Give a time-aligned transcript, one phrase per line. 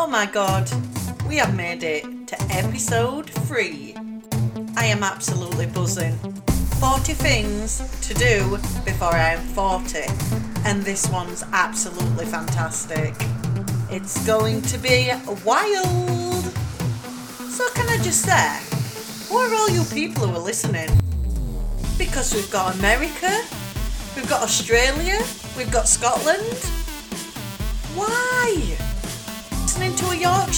[0.00, 0.70] Oh my god,
[1.28, 3.96] we have made it to episode 3.
[4.76, 6.16] I am absolutely buzzing.
[6.78, 10.04] 40 things to do before I am 40,
[10.64, 13.12] and this one's absolutely fantastic.
[13.90, 15.10] It's going to be
[15.44, 16.44] wild.
[17.50, 18.60] So, can I just say,
[19.28, 20.90] who are all you people who are listening?
[21.98, 23.42] Because we've got America,
[24.14, 25.18] we've got Australia,
[25.56, 26.56] we've got Scotland.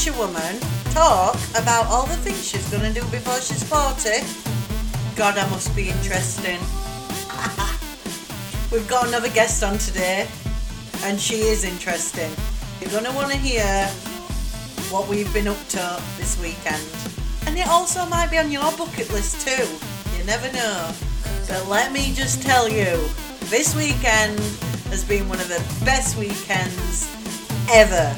[0.09, 0.59] Woman
[0.93, 4.25] talk about all the things she's going to do before she's 40?
[5.15, 6.59] God, I must be interesting.
[8.73, 10.27] We've got another guest on today,
[11.03, 12.33] and she is interesting.
[12.81, 13.87] You're going to want to hear
[14.91, 16.83] what we've been up to this weekend.
[17.47, 19.67] And it also might be on your bucket list too.
[20.17, 20.93] You never know.
[21.43, 23.07] So let me just tell you
[23.51, 24.39] this weekend
[24.89, 27.07] has been one of the best weekends
[27.71, 28.17] ever.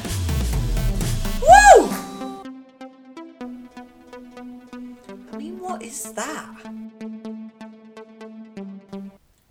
[5.93, 6.49] Is that?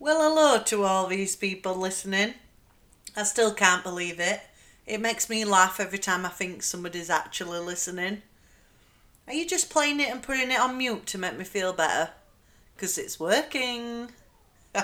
[0.01, 2.35] Well, hello to all these people listening.
[3.17, 4.41] I still can't believe it.
[4.85, 8.23] It makes me laugh every time I think somebody's actually listening.
[9.29, 12.11] Are you just playing it and putting it on mute to make me feel better?
[12.75, 14.11] Because it's working.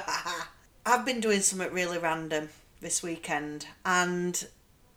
[0.87, 4.47] I've been doing something really random this weekend and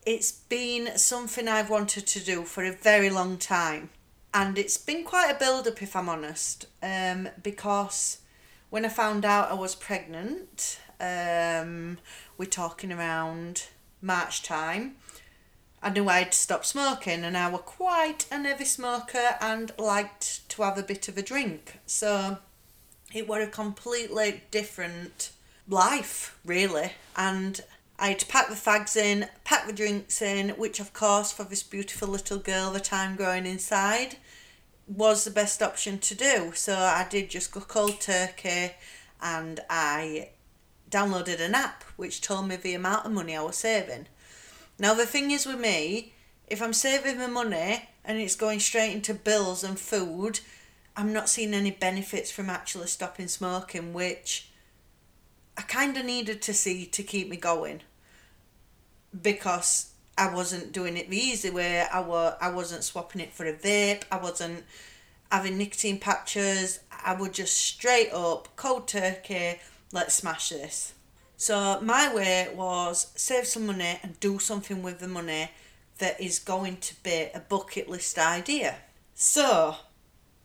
[0.06, 3.90] it's been something I've wanted to do for a very long time.
[4.34, 8.20] And it's been quite a build up, if I'm honest, um, because
[8.70, 11.98] when I found out I was pregnant, um,
[12.38, 13.68] we're talking around
[14.02, 14.96] March time,
[15.84, 20.62] I knew I'd stop smoking and I was quite a heavy smoker and liked to
[20.62, 21.80] have a bit of a drink.
[21.86, 22.38] So
[23.14, 25.32] it were a completely different
[25.68, 26.94] life, really.
[27.18, 27.62] And
[28.02, 31.44] I had to pack the fags in, pack the drinks in, which of course for
[31.44, 34.16] this beautiful little girl that I'm growing inside
[34.88, 36.52] was the best option to do.
[36.56, 38.72] So I did just go cold turkey
[39.22, 40.30] and I
[40.90, 44.08] downloaded an app which told me the amount of money I was saving.
[44.80, 46.14] Now the thing is with me,
[46.48, 50.40] if I'm saving my money and it's going straight into bills and food,
[50.98, 54.50] I'm not seeing any benefits from actually stopping smoking, which
[55.56, 57.82] I kind of needed to see to keep me going
[59.20, 61.82] because I wasn't doing it the easy way.
[61.82, 64.04] I were I wasn't swapping it for a vape.
[64.12, 64.64] I wasn't
[65.32, 66.80] having nicotine patches.
[67.04, 69.60] I would just straight up cold turkey.
[69.92, 70.94] Let's smash this.
[71.38, 75.50] So my way was save some money and do something with the money
[75.98, 78.76] that is going to be a bucket list idea.
[79.16, 79.76] So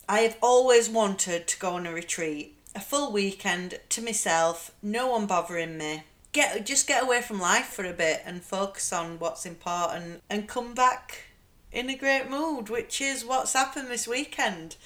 [0.09, 5.09] I have always wanted to go on a retreat, a full weekend to myself, no
[5.09, 6.05] one bothering me
[6.37, 10.47] get just get away from life for a bit and focus on what's important and
[10.47, 11.25] come back
[11.73, 14.77] in a great mood, which is what's happened this weekend.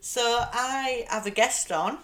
[0.00, 1.98] So I have a guest on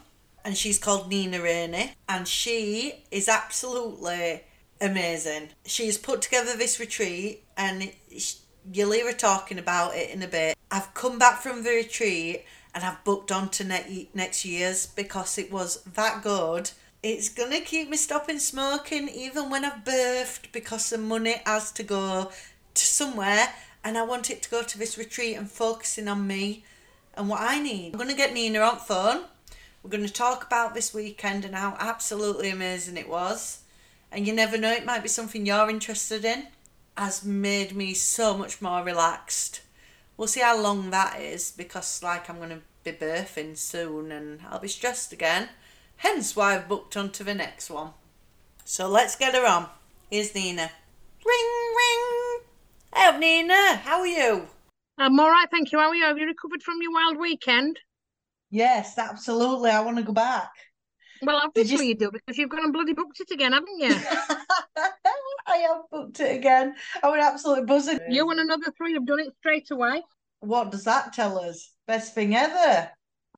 [0.44, 4.42] and she's called Neena Rainey and she is absolutely
[4.80, 5.48] amazing.
[5.64, 7.92] She's put together this retreat and
[8.70, 10.56] you'll hear her talking about it in a bit.
[10.70, 15.38] I've come back from the retreat and I've booked on to ne- next year's because
[15.38, 16.70] it was that good
[17.08, 21.84] it's gonna keep me stopping smoking even when I've birthed because the money has to
[21.84, 22.32] go
[22.74, 23.48] to somewhere
[23.84, 26.64] and I want it to go to this retreat and focusing on me
[27.14, 27.92] and what I need.
[27.92, 29.22] I'm gonna get Neena on phone.
[29.82, 33.60] We're gonna talk about this weekend and how absolutely amazing it was.
[34.10, 36.48] And you never know, it might be something you're interested in.
[36.96, 39.60] Has made me so much more relaxed.
[40.16, 44.58] We'll see how long that is because like I'm gonna be birthing soon and I'll
[44.58, 45.50] be stressed again.
[45.96, 47.90] Hence why I've booked on to the next one.
[48.64, 49.68] So let's get her on.
[50.10, 50.70] Here's Neena.
[51.24, 52.40] Ring, ring.
[52.92, 53.76] Help, Neena.
[53.76, 54.46] How are you?
[54.98, 55.78] I'm all right, thank you.
[55.78, 56.04] How are you?
[56.04, 57.78] Have you recovered from your wild weekend?
[58.50, 59.70] Yes, absolutely.
[59.70, 60.50] I want to go back.
[61.22, 61.90] Well, obviously you...
[61.90, 63.94] you do because you've gone and bloody booked it again, haven't you?
[65.46, 66.74] I have booked it again.
[67.02, 67.98] I was absolutely buzzing.
[68.08, 70.02] You and another three have done it straight away.
[70.40, 71.72] What does that tell us?
[71.86, 72.90] Best thing ever.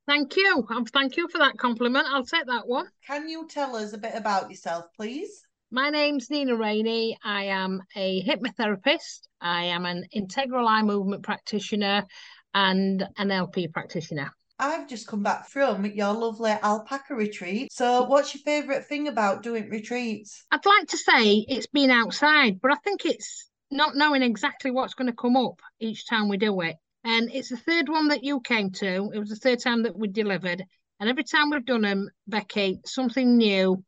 [0.08, 0.66] Thank you.
[0.70, 2.06] Um, thank you for that compliment.
[2.10, 2.86] I'll take that one.
[3.06, 5.42] Can you tell us a bit about yourself, please?
[5.70, 7.18] My name's Neena Rainey.
[7.22, 9.28] I am a hypnotherapist.
[9.38, 12.06] I am an integral eye movement practitioner
[12.54, 14.32] and an NLP practitioner.
[14.58, 17.70] I've just come back from your lovely alpaca retreat.
[17.70, 20.46] So, what's your favourite thing about doing retreats?
[20.50, 24.94] I'd like to say it's being outside, but I think it's not knowing exactly what's
[24.94, 26.76] going to come up each time we do it.
[27.08, 29.10] And it's the third one that you came to.
[29.14, 30.62] It was the third time that we delivered.
[31.00, 33.82] And every time we've done them, Becky, something new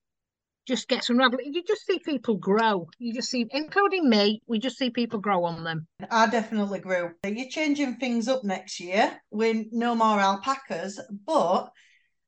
[0.67, 1.43] just gets unraveled.
[1.45, 2.89] You just see people grow.
[2.99, 5.87] You just see, including me, we just see people grow on them.
[6.11, 7.11] I definitely grew.
[7.23, 11.71] You're changing things up next year with no more alpacas, but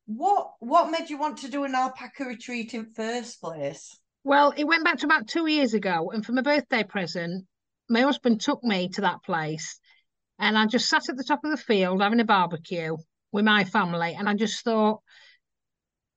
[0.05, 3.97] what what made you want to do an alpaca retreat in first place?
[4.23, 7.47] Well, it went back to about two years ago, and for my birthday present,
[7.89, 9.79] my husband took me to that place,
[10.43, 12.97] and I just sat at the top of the field having a barbecue
[13.31, 14.99] with my family, and I just thought,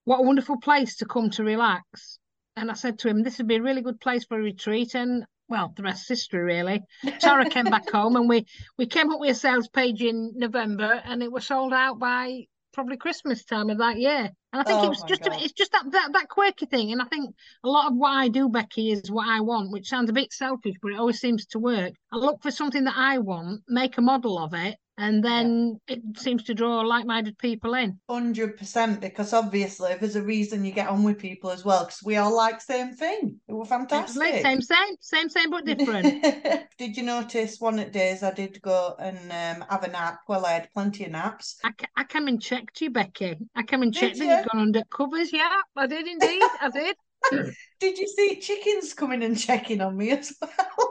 [0.05, 2.19] what a wonderful place to come to relax.
[2.57, 4.95] And I said to him, this would be a really good place for a retreat.
[4.95, 6.83] And well, the rest is history, really.
[7.21, 8.47] Tara came back home and we
[8.77, 12.47] we came up with a sales page in November and it was sold out by
[12.77, 14.31] probably Christmas time of that year.
[14.53, 15.41] And I think Oh it was just God.
[15.43, 16.93] it's just that, that that quirky thing.
[16.93, 17.35] And I think
[17.65, 20.31] a lot of what I do, Becky, is what I want, which sounds a bit
[20.33, 21.95] selfish, but it always seems to work.
[22.13, 26.01] I look for something that I want, make a model of it, and then it
[26.17, 27.99] seems to draw like-minded people in.
[28.09, 32.03] Hundred percent, because obviously there's a reason you get on with people as well, because
[32.03, 33.37] we all like same thing.
[33.49, 34.21] It were fantastic.
[34.21, 36.25] Like, Same, same, same, same, but different.
[36.79, 40.21] did you notice one of the days I did go and um, have a nap?
[40.29, 41.59] Well, I had plenty of naps.
[41.65, 43.37] I, I came and checked you, Becky.
[43.55, 44.31] I came and Did checked that you?
[44.31, 45.33] you'd gone under covers.
[45.33, 46.43] Yeah, I did indeed.
[46.61, 46.97] I did.
[47.81, 50.86] Did you see chickens coming and checking on me as well?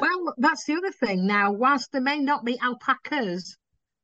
[0.00, 1.26] Well, that's the other thing.
[1.26, 3.56] Now, whilst there may not be alpacas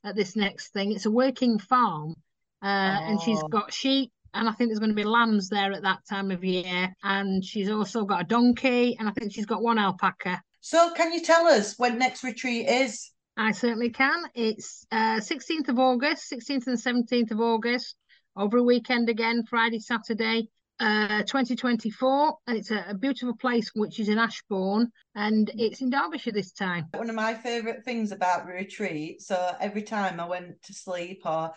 [0.05, 2.15] at this next thing, it's a working farm,
[2.63, 5.83] uh, and she's got sheep, and I think there's going to be lambs there at
[5.83, 9.63] that time of year, and she's also got a donkey, and I think she's got
[9.63, 10.43] one alpaca.
[10.61, 13.11] So, can you tell us when next retreat is?
[13.37, 14.25] I certainly can.
[14.35, 17.97] It's uh, 16th of August, 16th and 17th of August,
[18.37, 20.49] over a weekend again, Friday, Saturday,
[20.81, 22.39] uh, 2024.
[22.47, 26.53] And it's a, a beautiful place, which is in Ashbourne, and it's in Derbyshire this
[26.53, 26.87] time.
[26.95, 29.23] One of my favourite things about retreat.
[29.23, 31.53] So every time I went to sleep, or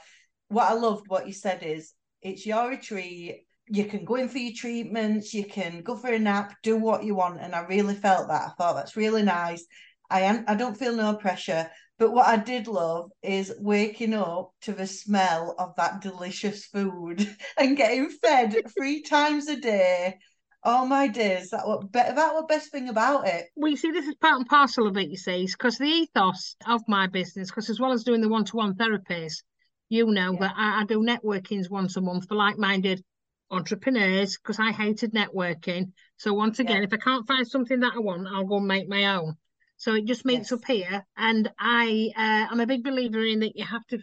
[0.49, 3.45] what I loved, what you said is, it's your retreat.
[3.69, 5.33] You can go in for your treatments.
[5.33, 6.55] You can go for a nap.
[6.63, 7.41] Do what you want.
[7.41, 8.41] And I really felt that.
[8.41, 9.65] I thought that's really nice.
[10.09, 10.45] I am.
[10.47, 11.69] I don't feel no pressure.
[11.97, 17.35] But what I did love is waking up to the smell of that delicious food
[17.57, 20.17] and getting fed three times a day.
[20.63, 21.51] Oh my days!
[21.51, 23.45] That what be- that what best thing about it.
[23.55, 26.55] Well, you see, this is part and parcel of it, you see, because the ethos
[26.67, 29.43] of my business, because as well as doing the one to one therapies,
[29.89, 30.39] you know Yeah.
[30.39, 33.03] that I, I do networkings once a month for like minded
[33.49, 35.91] entrepreneurs because I hated networking.
[36.17, 36.83] So, once again, Yeah.
[36.83, 39.37] if I can't find something that I want, I'll go and make my own.
[39.77, 40.59] So, it just makes Yes.
[40.59, 41.05] up here.
[41.15, 43.99] And I, uh, I'm a big believer in that you have to.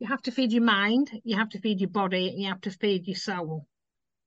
[0.00, 2.60] You have to feed your mind, you have to feed your body, and you have
[2.62, 3.66] to feed your soul.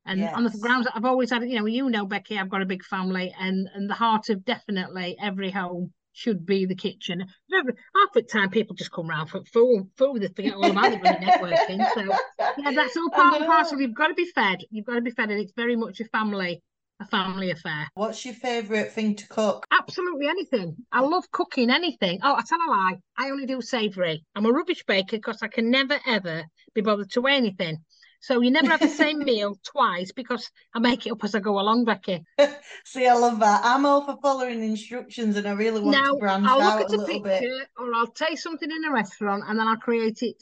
[0.06, 2.62] And on the grounds that I've always had, you know, you know, Becky, I've got
[2.62, 7.26] a big family, and and the heart of definitely every home should be the kitchen.
[7.54, 10.94] Every, half the time, people just come round for food, food, they forget all about
[10.94, 11.86] it when networking.
[11.94, 12.16] So
[12.58, 13.80] yeah, that's all part and parcel.
[13.80, 14.64] You've got to be fed.
[14.72, 16.64] You've got to be fed, and it's very much a family,
[17.00, 17.88] a family affair.
[17.94, 19.66] What's your favourite thing to cook?
[19.72, 20.76] Absolutely anything.
[20.92, 22.20] I love cooking anything.
[22.24, 22.98] Oh, I tell a lie.
[23.18, 24.24] I only do savoury.
[24.36, 27.78] I'm a rubbish baker because I can never ever be bothered to weigh anything.
[28.20, 31.40] So you never have the same meal twice because I make it up as I
[31.40, 32.24] go along, Becky.
[32.86, 33.62] See, I love that.
[33.64, 36.90] I'm all for following instructions, and I really want Now to branch I'll out look
[36.90, 37.68] a at a little picture bit.
[37.78, 40.36] or I'll taste something in a restaurant and then I'll create it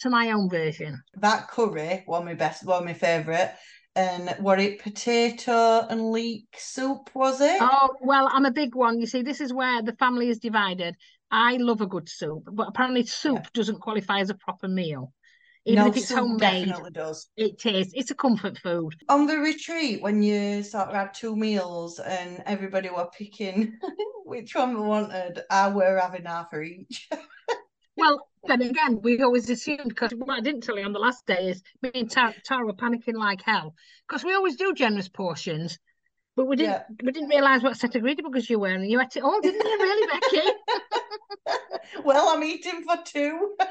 [0.00, 1.00] to my own version.
[1.14, 3.54] That curry, one of my best, one of my favourite,
[3.96, 7.58] and were it potato and leek soup was it?
[7.60, 9.00] Oh, well, I'm a big one.
[9.00, 10.96] You see, this is where the family is divided.
[11.30, 15.12] I love a good soup, but apparently soup doesn't qualify as a proper meal.
[15.66, 17.28] Even no, if it's homemade, definitely does.
[17.36, 17.92] it is.
[17.94, 18.94] It's a comfort food.
[19.08, 23.78] On the retreat, when you sort of had two meals and everybody were picking
[24.24, 27.08] which one they wanted, I were having half for each.
[27.96, 31.26] Well, then again, we always assumed because what I didn't tell you on the last
[31.26, 33.74] day is me and Tara, Tara were panicking like hell
[34.08, 35.78] because we always do generous portions,
[36.36, 36.82] but we didn't Yeah.
[37.04, 39.40] we didn't realise what set of greedy because you were and you ate it all,
[39.40, 39.78] didn't you?
[39.78, 40.48] Really, Becky?
[42.04, 43.56] well, I'm eating for two.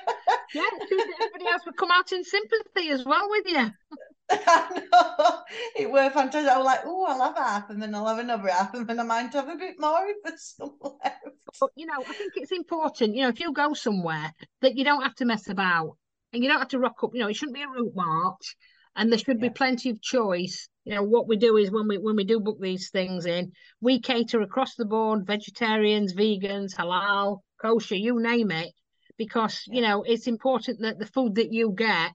[0.52, 3.72] Yeah, everybody else would come out in sympathy as well with you.
[4.32, 5.44] I know.
[5.78, 6.52] It were fantastic.
[6.52, 9.00] I was like, oh, I'll have half and then I'll have another half and then
[9.00, 11.29] I might have a bit more if there's some left.
[11.60, 14.84] But you know, I think it's important, you know, if you go somewhere that you
[14.84, 15.98] don't have to mess about
[16.34, 18.56] and you don't have to rock up, you know, it shouldn't be a route march
[18.96, 19.48] and there should Yeah.
[19.48, 20.68] be plenty of choice.
[20.86, 23.52] You know, what we do is when we when we do book these things in,
[23.82, 28.74] we cater across the board, vegetarians, vegans, halal, kosher, you name it,
[29.18, 32.14] because you know, it's important that the food that you get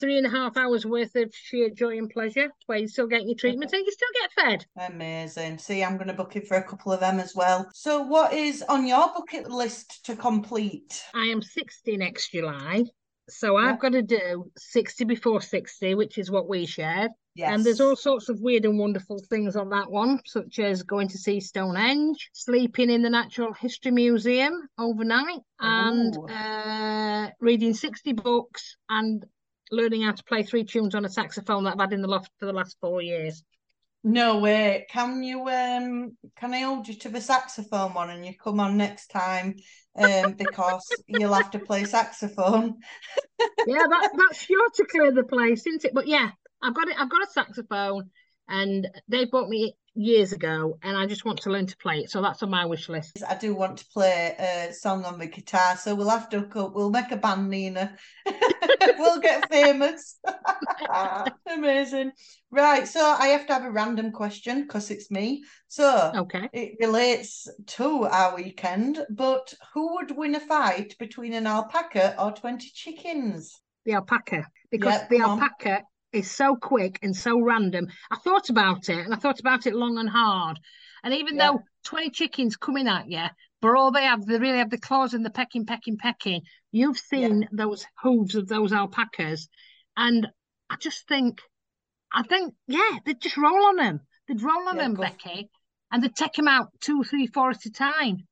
[0.00, 3.24] three and a half hours worth of sheer joy and pleasure, where you're still get
[3.24, 4.92] your treatment and you still get fed.
[4.92, 5.58] Amazing.
[5.58, 7.68] See, I'm going to book it for a couple of them as well.
[7.72, 11.02] So, what is on your bucket list to complete?
[11.14, 12.84] I am 60 next July.
[13.28, 17.10] So I've got to do 60 before 60, which is what we shared.
[17.34, 17.52] Yes.
[17.52, 21.08] And there's all sorts of weird and wonderful things on that one, such as going
[21.08, 28.76] to see Stonehenge, sleeping in the Natural History Museum overnight, and uh, reading 60 books
[28.88, 29.24] and
[29.72, 32.30] learning how to play three tunes on a saxophone that I've had in the loft
[32.38, 33.42] for the last four years.
[34.06, 34.86] No way.
[34.90, 38.76] Can you um can I hold you to the saxophone one and you come on
[38.76, 39.56] next time
[39.98, 42.76] um because you'll have to play saxophone.
[43.66, 45.94] yeah, that, that's sure to clear the place, isn't it?
[45.94, 46.30] But yeah,
[46.62, 48.10] I've got it, I've got a saxophone
[48.46, 52.10] and they bought me years ago and I just want to learn to play it.
[52.10, 53.22] So that's on my wish list.
[53.28, 55.76] I do want to play a song on the guitar.
[55.76, 57.96] So we'll have to up, we'll make a band, Neena.
[58.98, 60.18] we'll get famous.
[61.46, 62.12] Amazing.
[62.50, 62.86] Right.
[62.88, 65.44] So I have to have a random question because it's me.
[65.68, 66.48] So okay.
[66.52, 72.32] it relates to our weekend, but who would win a fight between an alpaca or
[72.32, 73.60] 20 chickens?
[73.84, 74.46] The alpaca.
[74.70, 75.82] Because yep, the alpaca on
[76.14, 77.88] is so quick and so random.
[78.10, 80.58] I thought about it and I thought about it long and hard.
[81.02, 81.52] And even yeah.
[81.52, 83.24] though 20 chickens coming at you,
[83.60, 86.42] but all they have, they really have the claws and the pecking, pecking, pecking.
[86.72, 87.48] You've seen yeah.
[87.52, 89.48] those hooves of those alpacas.
[89.96, 90.26] And
[90.70, 91.40] I just think,
[92.12, 94.00] I think, yeah, they'd just roll on them.
[94.28, 95.50] They'd roll on yeah, them, Becky,
[95.90, 98.26] and they'd take them out two, three, four at a time.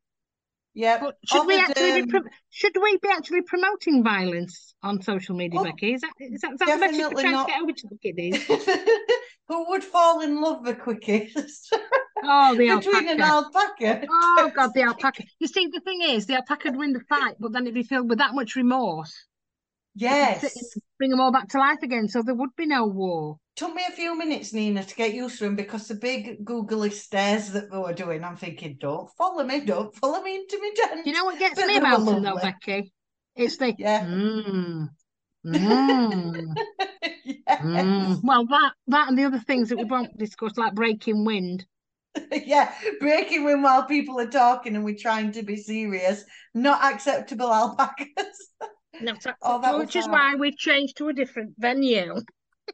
[0.74, 0.98] Yeah.
[1.00, 5.60] But should we actually be pro- should we be actually promoting violence on social media,
[5.60, 5.94] oh, Becky?
[5.94, 7.46] Is that is that, is that the message we're trying not.
[7.46, 8.46] to get over to the kiddies?
[9.48, 11.74] Who would fall in love the quickest?
[12.24, 13.10] Oh, the Between alpaca.
[13.10, 14.06] an alpaca.
[14.08, 15.24] Oh God, the alpaca.
[15.40, 17.82] You see, the thing is, the alpaca would win the fight, but then it'd be
[17.82, 19.12] filled with that much remorse.
[19.96, 20.76] Yes.
[20.98, 23.82] Bring them all back to life again, so there would be no war took me
[23.86, 27.70] a few minutes, Neena, to get used to him because the big googly stares that
[27.70, 31.02] they were doing, I'm thinking, don't follow me, don't follow me into me den.
[31.04, 32.92] You know what gets but me about them though, Becky?
[33.36, 34.06] It's the yeah.
[35.44, 36.54] Mm, mm,
[37.24, 37.60] yes.
[37.60, 38.20] mm.
[38.22, 41.66] Well, that that and the other things that we won't discuss, like breaking wind.
[42.32, 46.24] yeah, breaking wind while people are talking and we're trying to be serious.
[46.54, 48.52] Not acceptable alpacas.
[49.00, 52.20] Not acceptable, oh, which is why we've changed to a different venue.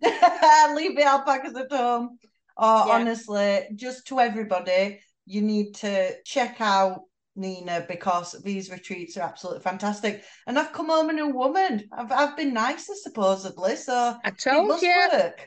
[0.74, 2.18] Leave the alpacas at home.
[2.56, 2.92] Or oh, yeah.
[2.94, 7.02] honestly, just to everybody, you need to check out
[7.36, 10.24] Neena because these retreats are absolutely fantastic.
[10.46, 11.84] And I've come home a new woman.
[11.92, 15.08] I've I've been nicer supposedly, so I told you.
[15.12, 15.46] Work.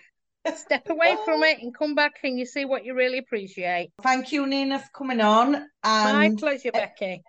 [0.56, 3.92] Step away from it and come back and you see what you really appreciate.
[4.02, 5.56] Thank you, Neena, for coming on.
[5.56, 7.22] And My pleasure, Becky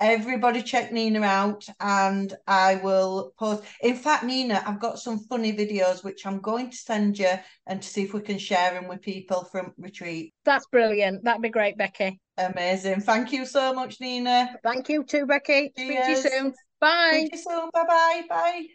[0.00, 3.64] everybody check Neena out and I will post.
[3.82, 7.30] In fact, Neena, I've got some funny videos which I'm going to send you
[7.66, 10.34] and to see if we can share them with people from retreat.
[10.44, 11.24] That's brilliant.
[11.24, 12.20] That'd be great, Becky.
[12.38, 13.00] Amazing.
[13.00, 14.56] Thank you so much, Neena.
[14.62, 15.72] Thank you too, Becky.
[15.76, 15.88] Cheers.
[15.88, 16.54] Speak to you soon.
[16.80, 17.10] Bye.
[17.12, 17.70] Speak to you soon.
[17.72, 18.22] Bye-bye.
[18.28, 18.66] Bye.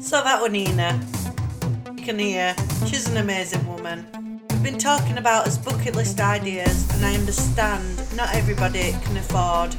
[0.00, 1.00] So that was Neena.
[1.96, 2.54] You can hear
[2.86, 4.25] she's an amazing woman.
[4.66, 9.76] Been talking about as bucket list ideas, and I understand not everybody can afford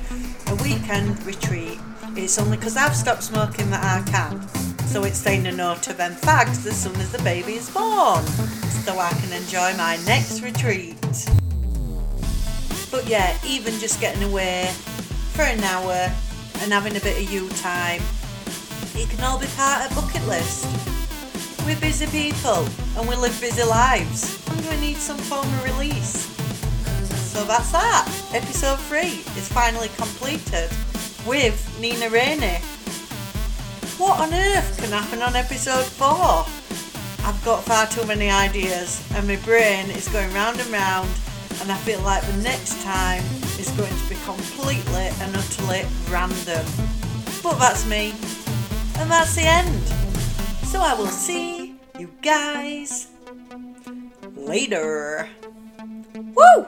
[0.48, 1.78] a weekend retreat.
[2.16, 4.48] It's only because I've stopped smoking that I can.
[4.88, 8.26] So it's saying no to them fags as soon as the baby is born,
[8.86, 10.96] so I can enjoy my next retreat.
[12.90, 14.72] But yeah, even just getting away
[15.34, 16.10] for an hour
[16.62, 18.02] and having a bit of you time,
[18.96, 20.97] it can all be part of bucket list.
[21.68, 26.26] We're busy people and we live busy lives and we need some form of release.
[27.34, 28.08] So that's that.
[28.34, 29.00] Episode 3
[29.36, 30.72] is finally completed
[31.28, 32.60] with Neena Rainey.
[33.98, 36.08] What on earth can happen on episode 4?
[37.28, 41.10] I've got far too many ideas and my brain is going round and round
[41.60, 43.26] and I feel like the next time
[43.60, 46.66] is going to be completely and utterly random.
[47.44, 48.12] But that's me.
[49.00, 50.07] And that's the end.
[50.68, 53.08] So I will see you guys
[54.36, 55.30] later.
[56.14, 56.68] Woo!